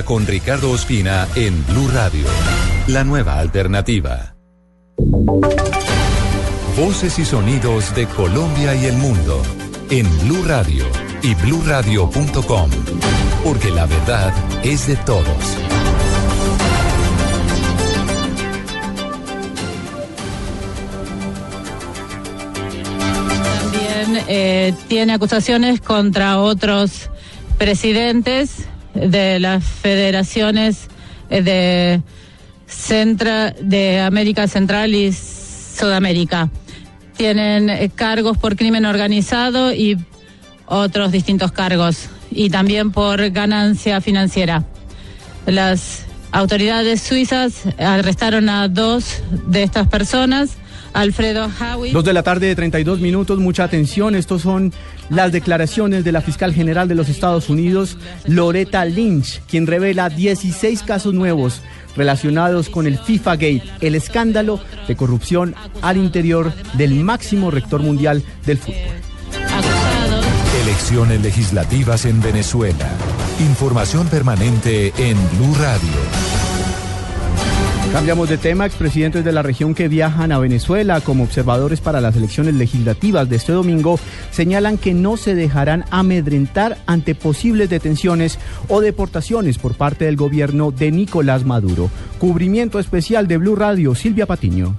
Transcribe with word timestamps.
con 0.00 0.26
Ricardo 0.26 0.70
Ospina 0.70 1.28
en 1.34 1.66
Blue 1.66 1.86
Radio, 1.92 2.24
la 2.86 3.04
nueva 3.04 3.38
alternativa. 3.38 4.34
Voces 6.78 7.18
y 7.18 7.26
sonidos 7.26 7.94
de 7.94 8.06
Colombia 8.06 8.74
y 8.74 8.86
el 8.86 8.96
mundo 8.96 9.42
en 9.90 10.08
Blue 10.20 10.44
Radio 10.46 10.86
y 11.20 11.34
bluradio.com, 11.34 12.70
porque 13.44 13.70
la 13.70 13.84
verdad 13.84 14.32
es 14.64 14.86
de 14.86 14.96
todos. 14.96 15.26
También 23.60 24.24
eh, 24.26 24.74
tiene 24.88 25.12
acusaciones 25.12 25.82
contra 25.82 26.38
otros 26.38 27.10
presidentes 27.58 28.71
de 28.94 29.40
las 29.40 29.64
federaciones 29.64 30.88
eh, 31.30 31.42
de, 31.42 32.02
Centra, 32.66 33.50
de 33.60 34.00
América 34.00 34.48
Central 34.48 34.94
y 34.94 35.12
Sudamérica. 35.12 36.50
Tienen 37.16 37.70
eh, 37.70 37.90
cargos 37.94 38.38
por 38.38 38.56
crimen 38.56 38.86
organizado 38.86 39.72
y 39.72 39.98
otros 40.66 41.12
distintos 41.12 41.52
cargos, 41.52 42.08
y 42.30 42.48
también 42.48 42.92
por 42.92 43.30
ganancia 43.30 44.00
financiera. 44.00 44.64
Las 45.44 46.06
autoridades 46.30 47.02
suizas 47.02 47.64
arrestaron 47.78 48.48
a 48.48 48.68
dos 48.68 49.22
de 49.48 49.62
estas 49.62 49.88
personas 49.88 50.56
Alfredo 50.92 51.50
Howie. 51.60 51.92
Dos 51.92 52.04
de 52.04 52.12
la 52.12 52.22
tarde 52.22 52.46
de 52.48 52.54
32 52.54 53.00
minutos, 53.00 53.38
mucha 53.38 53.64
atención. 53.64 54.14
Estos 54.14 54.42
son 54.42 54.72
las 55.08 55.32
declaraciones 55.32 56.04
de 56.04 56.12
la 56.12 56.20
fiscal 56.20 56.54
general 56.54 56.88
de 56.88 56.94
los 56.94 57.08
Estados 57.08 57.48
Unidos, 57.48 57.96
Loretta 58.26 58.84
Lynch, 58.84 59.42
quien 59.46 59.66
revela 59.66 60.08
16 60.08 60.82
casos 60.82 61.14
nuevos 61.14 61.62
relacionados 61.96 62.68
con 62.68 62.86
el 62.86 62.98
FIFA 62.98 63.32
Gate, 63.32 63.64
el 63.80 63.94
escándalo 63.94 64.60
de 64.88 64.96
corrupción 64.96 65.54
al 65.82 65.96
interior 65.96 66.52
del 66.74 66.94
máximo 66.94 67.50
rector 67.50 67.82
mundial 67.82 68.22
del 68.46 68.58
fútbol. 68.58 69.02
Elecciones 70.62 71.20
legislativas 71.22 72.04
en 72.04 72.20
Venezuela. 72.22 72.88
Información 73.40 74.06
permanente 74.08 74.92
en 74.96 75.16
Blue 75.36 75.54
Radio. 75.54 76.41
Cambiamos 77.92 78.30
de 78.30 78.38
tema. 78.38 78.64
Expresidentes 78.64 79.22
de 79.22 79.32
la 79.32 79.42
región 79.42 79.74
que 79.74 79.86
viajan 79.86 80.32
a 80.32 80.38
Venezuela 80.38 81.02
como 81.02 81.24
observadores 81.24 81.82
para 81.82 82.00
las 82.00 82.16
elecciones 82.16 82.54
legislativas 82.54 83.28
de 83.28 83.36
este 83.36 83.52
domingo 83.52 83.98
señalan 84.30 84.78
que 84.78 84.94
no 84.94 85.18
se 85.18 85.34
dejarán 85.34 85.84
amedrentar 85.90 86.78
ante 86.86 87.14
posibles 87.14 87.68
detenciones 87.68 88.38
o 88.68 88.80
deportaciones 88.80 89.58
por 89.58 89.74
parte 89.74 90.06
del 90.06 90.16
gobierno 90.16 90.70
de 90.70 90.90
Nicolás 90.90 91.44
Maduro. 91.44 91.90
Cubrimiento 92.18 92.78
especial 92.78 93.28
de 93.28 93.36
Blue 93.36 93.56
Radio, 93.56 93.94
Silvia 93.94 94.24
Patiño. 94.24 94.74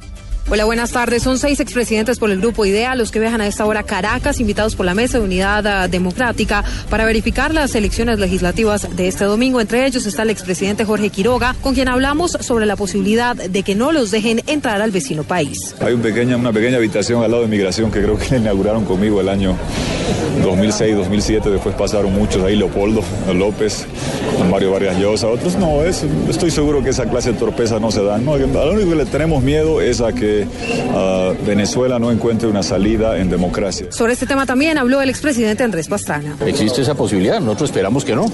Hola, 0.49 0.65
buenas 0.65 0.91
tardes. 0.91 1.23
Son 1.23 1.39
seis 1.39 1.61
expresidentes 1.61 2.19
por 2.19 2.29
el 2.29 2.39
Grupo 2.39 2.65
IDEA 2.65 2.95
los 2.95 3.11
que 3.11 3.19
viajan 3.19 3.39
a 3.39 3.47
esta 3.47 3.65
hora 3.65 3.79
a 3.79 3.83
Caracas, 3.83 4.41
invitados 4.41 4.75
por 4.75 4.85
la 4.85 4.93
Mesa 4.93 5.17
de 5.17 5.23
Unidad 5.23 5.65
ah, 5.65 5.87
Democrática 5.87 6.65
para 6.89 7.05
verificar 7.05 7.53
las 7.53 7.73
elecciones 7.75 8.19
legislativas 8.19 8.93
de 8.93 9.07
este 9.07 9.23
domingo. 9.23 9.61
Entre 9.61 9.85
ellos 9.85 10.05
está 10.05 10.23
el 10.23 10.29
expresidente 10.29 10.83
Jorge 10.83 11.09
Quiroga, 11.09 11.55
con 11.61 11.73
quien 11.73 11.87
hablamos 11.87 12.31
sobre 12.41 12.65
la 12.65 12.75
posibilidad 12.75 13.37
de 13.37 13.63
que 13.63 13.73
no 13.73 13.93
los 13.93 14.11
dejen 14.11 14.43
entrar 14.45 14.81
al 14.81 14.91
vecino 14.91 15.23
país. 15.23 15.75
Hay 15.79 15.93
una 15.93 16.51
pequeña 16.51 16.77
habitación 16.77 17.23
al 17.23 17.31
lado 17.31 17.43
de 17.43 17.49
migración 17.49 17.89
que 17.89 18.01
creo 18.01 18.17
que 18.17 18.31
la 18.31 18.37
inauguraron 18.37 18.83
conmigo 18.83 19.21
el 19.21 19.29
año 19.29 19.55
2006, 20.43 20.97
2007. 20.97 21.49
Después 21.49 21.73
pasaron 21.75 22.13
muchos 22.13 22.43
ahí, 22.43 22.57
Leopoldo 22.57 23.01
López, 23.33 23.87
Mario 24.49 24.71
Vargas 24.71 24.97
Llosa, 24.97 25.27
otros 25.27 25.55
no. 25.55 25.83
Es, 25.83 26.05
estoy 26.29 26.51
seguro 26.51 26.83
que 26.83 26.89
esa 26.89 27.09
clase 27.09 27.33
de 27.33 27.39
torpeza 27.39 27.79
no 27.79 27.91
se 27.91 28.03
dan. 28.03 28.25
No, 28.25 28.37
lo 28.37 28.71
único 28.71 28.89
que 28.91 28.95
le 28.95 29.05
tenemos 29.05 29.41
miedo 29.43 29.81
es 29.81 30.01
a 30.01 30.13
que 30.13 30.45
Venezuela 31.45 31.99
no 31.99 32.11
encuentre 32.11 32.47
una 32.47 32.63
salida 32.63 33.17
en 33.17 33.29
democracia. 33.29 33.87
Sobre 33.89 34.13
este 34.13 34.25
tema 34.25 34.45
también 34.45 34.77
habló 34.77 35.01
el 35.01 35.09
expresidente 35.09 35.63
Andrés 35.63 35.87
Pastrana. 35.87 36.35
Existe 36.45 36.81
esa 36.81 36.95
posibilidad, 36.95 37.39
nosotros 37.39 37.69
esperamos 37.69 38.05
que 38.05 38.15
no. 38.15 38.25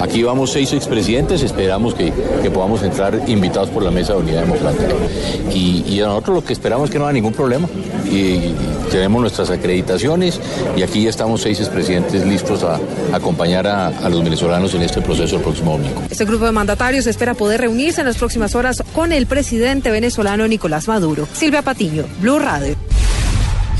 Aquí 0.00 0.22
vamos 0.22 0.50
seis 0.52 0.72
expresidentes, 0.72 1.42
esperamos 1.42 1.94
que, 1.94 2.12
que 2.42 2.50
podamos 2.50 2.82
entrar 2.82 3.20
invitados 3.26 3.70
por 3.70 3.82
la 3.82 3.90
Mesa 3.90 4.14
de 4.14 4.20
Unidad 4.20 4.42
Democrática. 4.42 4.94
Y, 5.54 5.84
y 5.86 6.00
a 6.00 6.06
nosotros 6.06 6.36
lo 6.36 6.44
que 6.44 6.52
esperamos 6.52 6.88
es 6.88 6.92
que 6.92 6.98
no 6.98 7.06
haya 7.06 7.14
ningún 7.14 7.32
problema. 7.32 7.68
Y, 8.10 8.54
tenemos 8.92 9.22
nuestras 9.22 9.50
acreditaciones 9.50 10.38
y 10.76 10.82
aquí 10.82 11.02
ya 11.02 11.10
estamos 11.10 11.40
seis 11.40 11.58
expresidentes 11.60 12.26
listos 12.26 12.62
a, 12.62 12.78
acompañar 13.12 13.66
a, 13.66 14.08
los 14.10 14.22
venezolanos 14.22 14.74
en 14.74 14.82
este 14.82 15.00
proceso 15.00 15.36
el 15.36 15.42
próximo 15.42 15.72
domingo. 15.72 16.02
Este 16.10 16.26
grupo 16.26 16.44
de 16.44 16.52
mandatarios 16.52 17.06
espera 17.06 17.34
poder 17.34 17.62
reunirse 17.62 18.02
en 18.02 18.06
las 18.06 18.18
próximas 18.18 18.54
horas 18.54 18.82
con 18.92 19.12
el 19.12 19.26
presidente 19.26 19.90
venezolano 19.90 20.46
Nicolás 20.46 20.88
Maduro. 20.88 21.26
Silvia 21.32 21.62
Patiño, 21.62 22.04
Blue 22.20 22.38
Radio. 22.38 22.76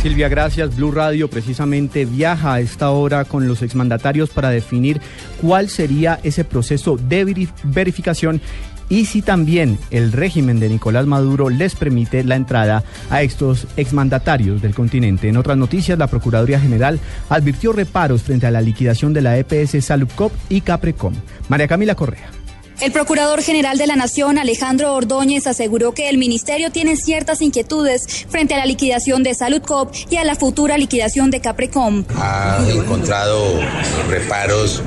Silvia, 0.03 0.29
gracias. 0.29 0.75
Blue 0.75 0.91
Radio 0.91 1.31
precisamente 1.31 2.05
viaja 2.05 2.55
a 2.55 2.61
esta 2.61 2.91
hora 2.91 3.25
con 3.25 3.47
los 3.47 3.63
exmandatarios 3.63 4.31
para 4.31 4.51
definir 4.51 5.01
cuál 5.41 5.69
sería 5.69 6.19
ese 6.25 6.43
proceso 6.43 6.97
de 6.97 7.47
verificación 7.63 8.41
y 8.89 9.05
si 9.05 9.23
también 9.23 9.79
el 9.93 10.11
régimen 10.11 10.59
de 10.59 10.71
Nicolás 10.71 11.07
Maduro 11.07 11.51
les 11.51 11.77
permite 11.77 12.25
la 12.25 12.35
entrada 12.35 12.83
a 13.11 13.23
estos 13.23 13.69
exmandatarios 13.77 14.61
del 14.61 14.75
continente. 14.75 15.29
En 15.29 15.37
otras 15.37 15.57
noticias, 15.57 15.97
la 15.97 16.09
Procuraduría 16.09 16.59
General 16.59 16.99
advirtió 17.29 17.73
reparos 17.73 18.25
frente 18.25 18.49
a 18.49 18.51
la 18.51 18.61
liquidación 18.61 19.13
de 19.13 19.23
la 19.23 19.39
EPS 19.39 19.85
Salubcop 19.85 20.33
y 20.49 20.63
Caprecom. 20.63 21.15
María 21.49 21.69
Camila 21.69 21.95
Correa. 21.95 22.42
El 22.83 22.91
Procurador 22.91 23.43
General 23.43 23.79
de 23.79 23.87
la 23.87 23.95
Nación, 23.95 24.39
Alejandro 24.39 24.93
Ordóñez, 24.95 25.47
aseguró 25.47 25.93
que 25.93 26.09
el 26.09 26.19
Ministerio 26.19 26.73
tiene 26.73 26.97
ciertas 26.97 27.41
inquietudes 27.41 28.27
frente 28.29 28.55
a 28.55 28.59
la 28.59 28.67
liquidación 28.67 29.23
de 29.23 29.37
Saludcop 29.37 29.95
y 30.11 30.17
a 30.17 30.25
la 30.25 30.35
futura 30.35 30.77
liquidación 30.77 31.31
de 31.31 31.41
Caprecom. 31.41 32.03
Ha 32.17 32.59
encontrado 32.69 33.61
reparos 34.09 34.83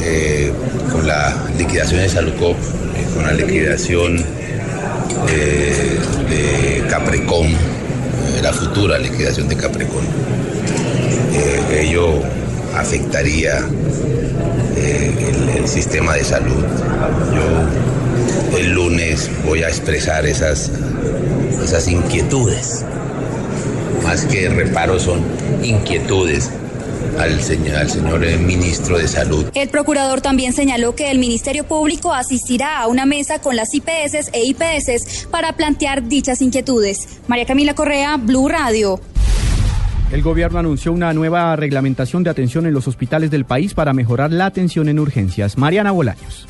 eh, 0.00 0.52
con 0.90 1.06
la 1.06 1.46
liquidación 1.56 2.00
de 2.00 2.08
Saludcop, 2.08 2.56
eh, 2.56 3.06
con 3.14 3.24
la 3.24 3.34
liquidación 3.34 4.18
eh, 5.28 6.00
de 6.28 6.84
Caprecom, 6.90 7.46
la 8.42 8.52
futura 8.52 8.98
liquidación 8.98 9.48
de 9.48 9.56
Caprecom. 9.56 10.02
ello 11.70 12.20
afectaría 12.74 13.64
sistema 15.68 16.14
de 16.14 16.24
salud. 16.24 16.64
Yo 17.34 18.58
el 18.58 18.72
lunes 18.72 19.30
voy 19.46 19.62
a 19.62 19.68
expresar 19.68 20.26
esas, 20.26 20.70
esas 21.62 21.88
inquietudes. 21.88 22.84
Más 24.02 24.24
que 24.26 24.48
reparos 24.48 25.02
son 25.02 25.20
inquietudes 25.62 26.50
al 27.18 27.40
señor, 27.42 27.76
al 27.76 27.90
señor 27.90 28.20
ministro 28.40 28.98
de 28.98 29.06
Salud. 29.06 29.46
El 29.54 29.68
procurador 29.68 30.20
también 30.20 30.52
señaló 30.52 30.94
que 30.94 31.10
el 31.10 31.18
Ministerio 31.18 31.64
Público 31.64 32.12
asistirá 32.12 32.80
a 32.80 32.88
una 32.88 33.06
mesa 33.06 33.38
con 33.38 33.56
las 33.56 33.74
IPS 33.74 34.30
e 34.32 34.44
IPS 34.44 35.26
para 35.30 35.52
plantear 35.54 36.08
dichas 36.08 36.42
inquietudes. 36.42 37.20
María 37.28 37.46
Camila 37.46 37.74
Correa, 37.74 38.16
Blue 38.16 38.48
Radio. 38.48 39.00
El 40.12 40.20
gobierno 40.20 40.58
anunció 40.58 40.92
una 40.92 41.14
nueva 41.14 41.56
reglamentación 41.56 42.22
de 42.22 42.28
atención 42.28 42.66
en 42.66 42.74
los 42.74 42.86
hospitales 42.86 43.30
del 43.30 43.46
país 43.46 43.72
para 43.72 43.94
mejorar 43.94 44.30
la 44.30 44.44
atención 44.44 44.90
en 44.90 44.98
urgencias. 44.98 45.56
Mariana 45.56 45.90
Bolaños. 45.90 46.46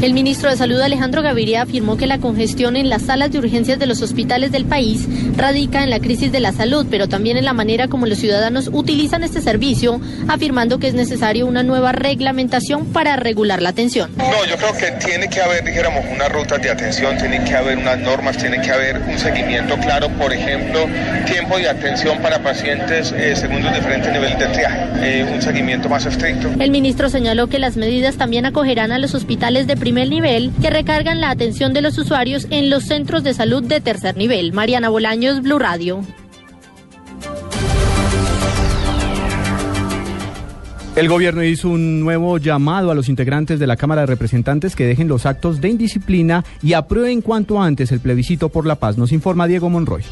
El 0.00 0.14
ministro 0.14 0.50
de 0.50 0.56
Salud 0.56 0.80
Alejandro 0.80 1.22
Gaviria 1.22 1.62
afirmó 1.62 1.96
que 1.96 2.06
la 2.06 2.18
congestión 2.18 2.76
en 2.76 2.88
las 2.88 3.02
salas 3.02 3.30
de 3.30 3.38
urgencias 3.38 3.78
de 3.78 3.86
los 3.86 4.02
hospitales 4.02 4.50
del 4.50 4.64
país 4.64 5.06
radica 5.36 5.82
en 5.82 5.90
la 5.90 6.00
crisis 6.00 6.32
de 6.32 6.40
la 6.40 6.52
salud, 6.52 6.86
pero 6.90 7.08
también 7.08 7.36
en 7.36 7.44
la 7.44 7.52
manera 7.52 7.88
como 7.88 8.06
los 8.06 8.18
ciudadanos 8.18 8.70
utilizan 8.72 9.22
este 9.22 9.40
servicio, 9.40 10.00
afirmando 10.28 10.78
que 10.78 10.88
es 10.88 10.94
necesario 10.94 11.46
una 11.46 11.62
nueva 11.62 11.92
reglamentación 11.92 12.86
para 12.86 13.16
regular 13.16 13.62
la 13.62 13.68
atención. 13.70 14.10
No, 14.16 14.44
yo 14.44 14.56
creo 14.56 14.72
que 14.76 15.04
tiene 15.04 15.28
que 15.28 15.40
haber, 15.40 15.64
dijéramos, 15.64 16.04
unas 16.12 16.32
rutas 16.32 16.60
de 16.62 16.70
atención, 16.70 17.16
tiene 17.18 17.44
que 17.44 17.54
haber 17.54 17.78
unas 17.78 17.98
normas, 17.98 18.36
tiene 18.36 18.60
que 18.60 18.70
haber 18.70 18.98
un 18.98 19.18
seguimiento 19.18 19.76
claro, 19.78 20.08
por 20.18 20.32
ejemplo, 20.32 20.86
tiempo 21.26 21.58
de 21.58 21.68
atención 21.68 22.18
para 22.20 22.42
pacientes 22.42 23.12
eh, 23.16 23.34
según 23.36 23.62
los 23.62 23.74
diferentes 23.74 24.12
niveles 24.12 24.38
de 24.38 24.46
triaje, 24.46 24.86
eh, 25.02 25.24
un 25.24 25.40
seguimiento 25.40 25.88
más 25.88 26.06
estricto. 26.06 26.50
El 26.58 26.70
ministro 26.70 27.08
señaló 27.08 27.48
que 27.48 27.58
las 27.58 27.76
medidas 27.76 28.16
también 28.16 28.46
acogerán 28.46 28.92
a 28.92 28.98
los 28.98 29.14
hospitales 29.14 29.66
de 29.66 29.76
primer 29.82 30.08
nivel 30.08 30.52
que 30.62 30.70
recargan 30.70 31.20
la 31.20 31.30
atención 31.30 31.72
de 31.72 31.80
los 31.80 31.98
usuarios 31.98 32.46
en 32.50 32.70
los 32.70 32.84
centros 32.84 33.24
de 33.24 33.34
salud 33.34 33.64
de 33.64 33.80
tercer 33.80 34.16
nivel. 34.16 34.52
Mariana 34.52 34.88
Bolaños, 34.90 35.42
Blue 35.42 35.58
Radio. 35.58 36.02
El 40.94 41.08
gobierno 41.08 41.42
hizo 41.42 41.68
un 41.68 41.98
nuevo 41.98 42.38
llamado 42.38 42.92
a 42.92 42.94
los 42.94 43.08
integrantes 43.08 43.58
de 43.58 43.66
la 43.66 43.76
Cámara 43.76 44.02
de 44.02 44.06
Representantes 44.06 44.76
que 44.76 44.86
dejen 44.86 45.08
los 45.08 45.26
actos 45.26 45.60
de 45.60 45.70
indisciplina 45.70 46.44
y 46.62 46.74
aprueben 46.74 47.20
cuanto 47.20 47.60
antes 47.60 47.90
el 47.90 47.98
plebiscito 47.98 48.50
por 48.50 48.66
la 48.66 48.76
paz. 48.76 48.96
Nos 48.96 49.10
informa 49.10 49.48
Diego 49.48 49.68
Monroy. 49.68 50.04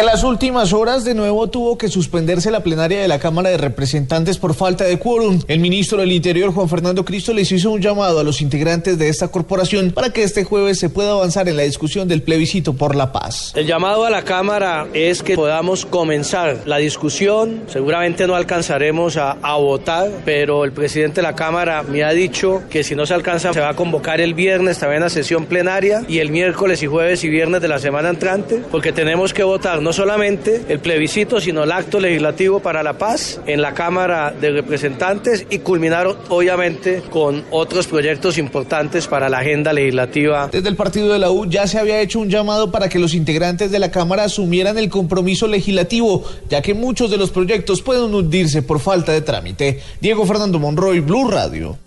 En 0.00 0.06
las 0.06 0.24
últimas 0.24 0.72
horas, 0.72 1.04
de 1.04 1.14
nuevo 1.14 1.48
tuvo 1.50 1.76
que 1.76 1.88
suspenderse 1.88 2.50
la 2.50 2.62
plenaria 2.62 3.02
de 3.02 3.06
la 3.06 3.18
Cámara 3.18 3.50
de 3.50 3.58
Representantes 3.58 4.38
por 4.38 4.54
falta 4.54 4.84
de 4.84 4.98
quórum. 4.98 5.42
El 5.46 5.60
ministro 5.60 5.98
del 5.98 6.10
Interior, 6.10 6.54
Juan 6.54 6.70
Fernando 6.70 7.04
Cristo, 7.04 7.34
les 7.34 7.52
hizo 7.52 7.70
un 7.70 7.82
llamado 7.82 8.18
a 8.18 8.24
los 8.24 8.40
integrantes 8.40 8.96
de 8.98 9.10
esta 9.10 9.28
corporación 9.28 9.90
para 9.90 10.10
que 10.10 10.22
este 10.22 10.42
jueves 10.42 10.78
se 10.78 10.88
pueda 10.88 11.10
avanzar 11.10 11.50
en 11.50 11.58
la 11.58 11.64
discusión 11.64 12.08
del 12.08 12.22
plebiscito 12.22 12.72
por 12.72 12.96
la 12.96 13.12
paz. 13.12 13.52
El 13.54 13.66
llamado 13.66 14.06
a 14.06 14.10
la 14.10 14.22
Cámara 14.22 14.86
es 14.94 15.22
que 15.22 15.34
podamos 15.34 15.84
comenzar 15.84 16.62
la 16.64 16.78
discusión. 16.78 17.64
Seguramente 17.66 18.26
no 18.26 18.36
alcanzaremos 18.36 19.18
a, 19.18 19.32
a 19.32 19.58
votar, 19.58 20.10
pero 20.24 20.64
el 20.64 20.72
presidente 20.72 21.16
de 21.16 21.24
la 21.24 21.34
Cámara 21.34 21.82
me 21.82 22.04
ha 22.04 22.12
dicho 22.12 22.62
que 22.70 22.84
si 22.84 22.94
no 22.94 23.04
se 23.04 23.12
alcanza, 23.12 23.52
se 23.52 23.60
va 23.60 23.68
a 23.68 23.76
convocar 23.76 24.22
el 24.22 24.32
viernes 24.32 24.78
también 24.78 25.02
a 25.02 25.10
sesión 25.10 25.44
plenaria 25.44 26.06
y 26.08 26.20
el 26.20 26.30
miércoles 26.30 26.82
y 26.82 26.86
jueves 26.86 27.22
y 27.22 27.28
viernes 27.28 27.60
de 27.60 27.68
la 27.68 27.78
semana 27.78 28.08
entrante, 28.08 28.62
porque 28.70 28.94
tenemos 28.94 29.34
que 29.34 29.42
votar 29.42 29.82
no 29.82 29.89
solamente 29.92 30.62
el 30.68 30.80
plebiscito, 30.80 31.40
sino 31.40 31.64
el 31.64 31.72
acto 31.72 32.00
legislativo 32.00 32.60
para 32.60 32.82
la 32.82 32.98
paz 32.98 33.40
en 33.46 33.62
la 33.62 33.74
Cámara 33.74 34.32
de 34.32 34.50
Representantes 34.50 35.46
y 35.50 35.58
culminar 35.58 36.06
obviamente 36.28 37.02
con 37.10 37.44
otros 37.50 37.86
proyectos 37.86 38.38
importantes 38.38 39.06
para 39.06 39.28
la 39.28 39.38
agenda 39.38 39.72
legislativa. 39.72 40.48
Desde 40.50 40.68
el 40.68 40.76
partido 40.76 41.12
de 41.12 41.18
la 41.18 41.30
U 41.30 41.46
ya 41.46 41.66
se 41.66 41.78
había 41.78 42.00
hecho 42.00 42.20
un 42.20 42.30
llamado 42.30 42.70
para 42.70 42.88
que 42.88 42.98
los 42.98 43.14
integrantes 43.14 43.70
de 43.70 43.78
la 43.78 43.90
Cámara 43.90 44.24
asumieran 44.24 44.78
el 44.78 44.88
compromiso 44.88 45.46
legislativo, 45.46 46.24
ya 46.48 46.62
que 46.62 46.74
muchos 46.74 47.10
de 47.10 47.16
los 47.16 47.30
proyectos 47.30 47.82
pueden 47.82 48.14
hundirse 48.14 48.62
por 48.62 48.80
falta 48.80 49.12
de 49.12 49.20
trámite. 49.22 49.80
Diego 50.00 50.26
Fernando 50.26 50.58
Monroy, 50.58 51.00
Blue 51.00 51.30
Radio. 51.30 51.78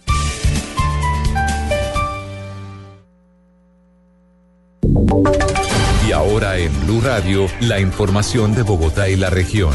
Ahora 6.33 6.57
en 6.57 6.71
Blue 6.87 6.99
Radio, 6.99 7.45
la 7.61 7.79
información 7.79 8.55
de 8.55 8.63
Bogotá 8.63 9.07
y 9.07 9.15
la 9.15 9.29
región. 9.29 9.71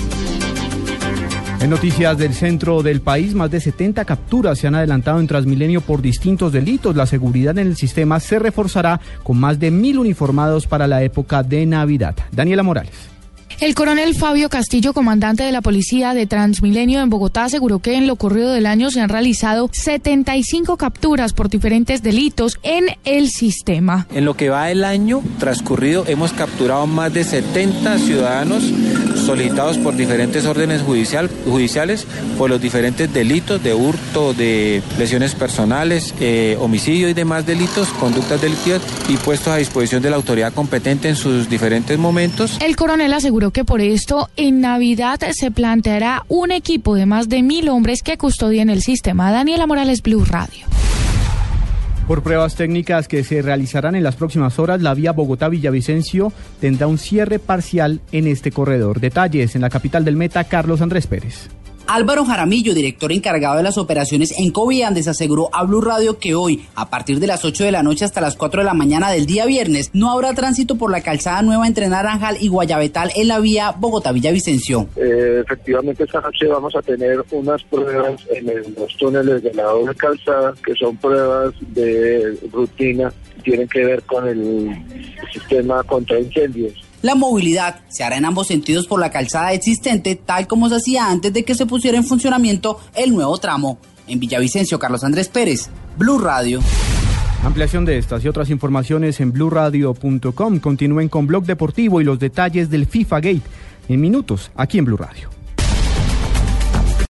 En 1.61 1.71
noticias 1.71 2.19
del 2.19 2.35
centro 2.35 2.83
del 2.83 3.01
país, 3.01 3.33
más 3.33 3.49
de 3.49 3.61
70 3.61 4.05
capturas 4.05 4.59
se 4.59 4.67
han 4.67 4.75
adelantado 4.75 5.21
en 5.21 5.29
Transmilenio 5.29 5.81
por 5.83 6.03
distintos 6.03 6.53
delitos. 6.53 6.97
La 6.97 7.07
seguridad 7.07 7.57
en 7.59 7.69
el 7.69 7.77
sistema 7.77 8.19
se 8.19 8.41
reforzará 8.41 9.01
con 9.23 9.39
más 9.39 9.61
de 9.61 9.71
mil 9.71 10.01
uniformados 10.01 10.67
para 10.67 10.89
la 10.89 11.01
época 11.05 11.45
de 11.45 11.65
Navidad. 11.65 12.17
Daniela 12.33 12.65
Morales. 12.65 13.18
El 13.61 13.75
coronel 13.75 14.15
Fabio 14.15 14.49
Castillo, 14.49 14.93
comandante 14.93 15.43
de 15.43 15.51
la 15.51 15.63
policía 15.63 16.15
de 16.15 16.29
Transmilenio 16.29 17.01
en 17.01 17.11
Bogotá, 17.11 17.45
aseguró 17.45 17.81
que 17.81 17.97
en 17.97 18.07
lo 18.07 18.15
corrido 18.15 18.53
del 18.53 18.67
año 18.67 18.89
se 18.93 19.01
han 19.01 19.09
realizado 19.09 19.69
75 19.73 20.77
capturas 20.77 21.33
por 21.33 21.49
diferentes 21.49 22.01
delitos 22.01 22.61
en 22.63 22.87
el 23.05 23.31
sistema. 23.31 24.07
En 24.15 24.25
lo 24.25 24.35
que 24.35 24.49
va 24.49 24.67
del 24.67 24.85
año 24.85 25.23
transcurrido 25.41 26.05
hemos 26.07 26.33
capturado 26.33 26.87
más 26.87 27.13
de 27.13 27.25
70 27.25 27.99
ciudadanos 27.99 28.63
solicitados 29.29 29.77
por 29.77 29.95
diferentes 29.95 30.47
órdenes 30.47 30.81
judicial, 30.81 31.29
judiciales 31.45 32.07
por 32.39 32.49
los 32.49 32.63
diferentes 32.63 33.13
delitos 33.13 33.63
de 33.63 33.75
hurto, 33.75 34.33
de 34.33 34.83
lesiones 34.99 35.35
personales, 35.35 36.15
eh, 36.19 36.57
homicidio 36.59 37.11
y 37.11 37.13
demás 37.13 37.45
delitos, 37.45 37.89
conductas 38.01 38.41
delictivas 38.41 38.81
y 39.07 39.19
puestos 39.19 39.49
a 39.49 39.57
disposición 39.59 40.03
de 40.03 40.09
la 40.09 40.17
autoridad 40.17 40.55
competente 40.55 41.11
en 41.11 41.17
sus 41.17 41.51
diferentes 41.51 41.99
momentos. 41.99 42.57
El 42.63 42.75
coronel 42.75 43.13
aseguró 43.13 43.51
que 43.51 43.67
por 43.67 43.83
esto 43.83 44.31
en 44.37 44.63
Navidad 44.63 45.21
se 45.33 45.51
planteará 45.51 46.25
un 46.29 46.51
equipo 46.51 46.95
de 46.95 47.05
más 47.05 47.29
de 47.29 47.43
mil 47.43 47.69
hombres 47.69 48.03
que 48.03 48.17
custodien 48.17 48.71
el 48.71 48.81
sistema. 48.81 49.31
Daniela 49.31 49.67
Morales, 49.67 50.01
Blue 50.01 50.25
Radio. 50.25 50.65
Por 52.09 52.23
pruebas 52.23 52.55
técnicas 52.55 53.07
que 53.07 53.23
se 53.23 53.43
realizarán 53.43 53.95
en 53.95 54.03
las 54.03 54.17
próximas 54.17 54.59
horas, 54.59 54.81
la 54.81 54.95
vía 54.95 55.13
Bogotá-Villavicencio 55.13 56.33
tendrá 56.59 56.87
un 56.87 56.97
cierre 56.97 57.39
parcial 57.39 58.01
en 58.13 58.27
este 58.27 58.51
corredor. 58.51 58.99
Detalles 58.99 59.55
en 59.55 59.61
la 59.61 59.69
capital 59.69 60.07
del 60.07 60.17
Meta, 60.17 60.45
Carlos 60.45 60.81
Andrés 60.81 61.07
Pérez. 61.07 61.51
Álvaro 61.89 62.27
Jaramillo, 62.27 62.75
director 62.75 63.11
encargado 63.13 63.57
de 63.57 63.63
las 63.63 63.79
operaciones 63.79 64.39
en 64.39 64.51
Coviandes, 64.51 65.09
aseguró 65.09 65.49
a 65.55 65.65
Blue 65.65 65.81
Radio 65.81 66.19
que 66.19 66.35
hoy, 66.35 66.63
a 66.75 66.91
partir 66.91 67.19
de 67.19 67.27
las 67.27 67.47
8 67.47 67.65
de 67.65 67.73
la 67.73 67.83
noche 67.83 68.05
hasta 68.05 68.21
las 68.21 68.37
4 68.37 68.61
de 68.61 68.67
la 68.67 68.75
mañana 68.75 69.11
del 69.11 69.25
día 69.25 69.47
viernes, 69.47 69.89
no 69.95 70.11
habrá 70.11 70.35
tránsito 70.35 70.77
por 70.77 70.91
la 70.91 71.01
calzada 71.01 71.41
nueva 71.41 71.67
entre 71.67 71.89
Naranjal 71.89 72.37
y 72.43 72.49
Guayabetal 72.49 73.11
en 73.17 73.29
la 73.29 73.41
vía 73.41 73.73
Bogotá-Villavicencio. 73.73 74.87
Eh, 74.97 75.43
efectivamente, 75.43 76.05
esta 76.05 76.21
noche 76.21 76.47
vamos 76.47 76.77
a 76.77 76.83
tener 76.83 77.25
unas 77.31 77.65
pruebas 77.65 78.21
en 78.35 78.75
los 78.79 78.95
túneles 78.99 79.43
de 79.43 79.55
la 79.55 79.63
doble 79.63 79.95
calzada, 79.95 80.53
que 80.63 80.75
son 80.75 80.95
pruebas 80.99 81.55
de 81.73 82.39
rutina, 82.53 83.11
tienen 83.43 83.67
que 83.67 83.83
ver 83.87 84.03
con 84.03 84.29
el 84.29 84.77
sistema 85.33 85.83
contra 85.85 86.21
incendios. 86.21 86.88
La 87.03 87.15
movilidad 87.15 87.81
se 87.89 88.03
hará 88.03 88.17
en 88.17 88.25
ambos 88.25 88.49
sentidos 88.49 88.87
por 88.87 89.01
la 89.01 89.11
calzada 89.11 89.53
existente, 89.53 90.17
tal 90.17 90.47
como 90.47 90.69
se 90.69 90.77
hacía 90.77 91.09
antes 91.09 91.33
de 91.33 91.45
que 91.45 91.55
se 91.55 91.67
pusiera 91.67 91.97
en 91.97 92.05
funcionamiento 92.05 92.81
el 92.95 93.15
nuevo 93.15 93.39
tramo. 93.39 93.79
En 94.07 94.19
Villavicencio, 94.19 94.79
Carlos 94.79 95.05
Andrés 95.05 95.29
Pérez, 95.29 95.69
Blue 95.97 96.19
Radio. 96.19 96.61
Ampliación 97.45 97.85
de 97.85 97.99
estas 97.99 98.25
y 98.25 98.29
otras 98.29 98.51
informaciones 98.51 99.21
en 99.21 99.33
bluradio.com. 99.33 100.59
Continúen 100.59 101.09
con 101.09 101.27
Blog 101.27 101.45
Deportivo 101.45 102.01
y 102.01 102.05
los 102.05 102.19
detalles 102.19 102.69
del 102.69 102.87
FIFA 102.87 103.21
Gate 103.21 103.43
en 103.89 104.01
minutos 104.01 104.51
aquí 104.57 104.79
en 104.79 104.85
Blue 104.85 104.97
Radio. 104.97 105.38